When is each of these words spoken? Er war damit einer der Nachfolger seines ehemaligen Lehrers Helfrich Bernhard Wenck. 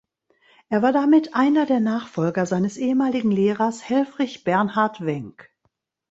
Er 0.69 0.81
war 0.81 0.93
damit 0.93 1.35
einer 1.35 1.67
der 1.67 1.79
Nachfolger 1.79 2.47
seines 2.47 2.77
ehemaligen 2.77 3.29
Lehrers 3.31 3.87
Helfrich 3.87 4.43
Bernhard 4.43 5.05
Wenck. 5.05 5.51